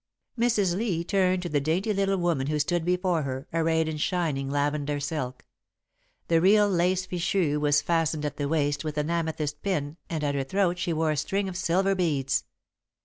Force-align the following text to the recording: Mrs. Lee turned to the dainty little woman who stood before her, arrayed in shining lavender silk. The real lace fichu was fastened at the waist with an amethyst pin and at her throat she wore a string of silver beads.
Mrs. 0.35 0.75
Lee 0.75 1.03
turned 1.03 1.43
to 1.43 1.49
the 1.49 1.61
dainty 1.61 1.93
little 1.93 2.17
woman 2.17 2.47
who 2.47 2.57
stood 2.57 2.83
before 2.83 3.21
her, 3.21 3.47
arrayed 3.53 3.87
in 3.87 3.97
shining 3.97 4.49
lavender 4.49 4.99
silk. 4.99 5.45
The 6.27 6.41
real 6.41 6.67
lace 6.67 7.05
fichu 7.05 7.59
was 7.59 7.83
fastened 7.83 8.25
at 8.25 8.37
the 8.37 8.47
waist 8.47 8.83
with 8.83 8.97
an 8.97 9.11
amethyst 9.11 9.61
pin 9.61 9.97
and 10.09 10.23
at 10.23 10.33
her 10.33 10.43
throat 10.43 10.79
she 10.79 10.91
wore 10.91 11.11
a 11.11 11.17
string 11.17 11.47
of 11.47 11.55
silver 11.55 11.93
beads. 11.93 12.45